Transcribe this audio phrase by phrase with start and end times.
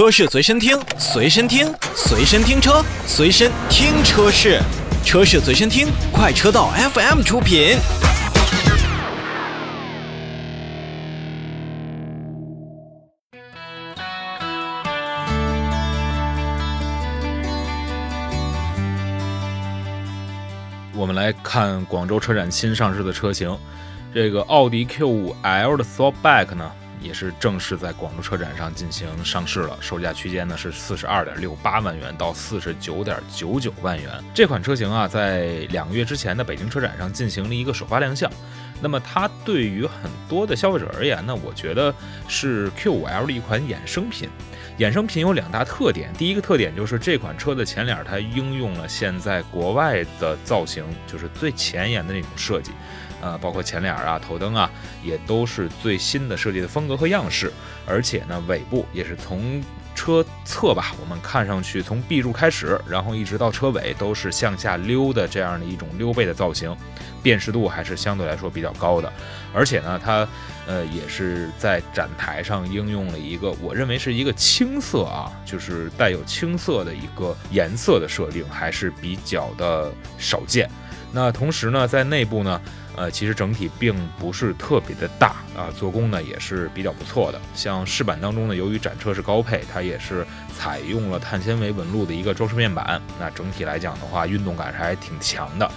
[0.00, 4.58] 车市随身听，随身听，随身听车，随身听车市，
[5.04, 7.76] 车市随身听，快车道 FM 出品。
[20.94, 23.54] 我们来看广州车展新上市的车型，
[24.14, 34.10] 这个奥迪 Q5L 的 Sportback 呢，也是正式在广州车展上进行上市了，售价区间呢是四十二点六八万元到四十九点九九万元。
[34.34, 38.30] 这款车型啊，在两个月之前的北京车展上进行了一个首发亮相。
[38.82, 41.94] 那么它对于很多的消费者而言呢，我觉得
[42.28, 44.28] 是 Q5L 的一款衍生品。
[44.78, 52.70] 衍生品有两大特点，第一个特点就是这款车的前脸它应用了现在国外的造型，就是最前沿的那种设计，
[53.20, 54.70] 呃，包括前脸啊、头灯啊，
[55.02, 57.52] 也都是最新的设计的风格和样式，
[57.86, 59.62] 而且呢，尾部也是从。
[59.92, 66.74] 车侧吧，我们看上去从 B 柱开始，然后一直到车尾都是向下溜的这样的一种溜背的造型，
[67.22, 69.12] 辨识度还是相对来说比较高的。
[69.52, 70.26] 而且呢，它
[70.66, 80.70] 呃也是在展台上应用了一个我认为是一个青色啊，就是带有青色的一个颜色的设定，还是比较的少见。
[81.12, 82.60] 那同时呢，在内部呢。
[82.96, 87.40] 呃，其实整体并不是特别的大啊，做工呢也是比较不错的。
[87.54, 95.70] 像饰板当中呢，由于展车是高配，它也是采用了碳纤维纹路的一个装饰面板，那整体来讲的话，运动感是还挺强的。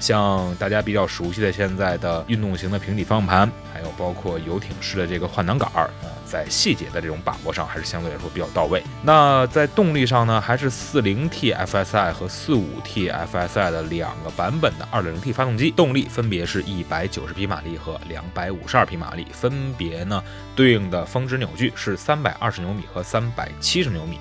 [0.00, 5.90] 像大家比较熟悉的现在的运动型的平底方向盘，还有包括游艇式的这个换挡杆儿，
[6.24, 8.82] 在细节的这种把握上还是相对来说比较到位。
[9.02, 20.22] 那在动力上呢，还是四零 T FSI 和四五 T FSI 的两个版本的二点零 T 发动机，动力分别是一百九十匹马力和两百五十二匹马力，分别呢
[20.56, 24.18] 对应的峰值扭矩是三百二十牛米和三百七十牛米。